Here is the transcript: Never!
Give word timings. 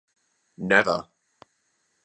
Never! 0.57 0.97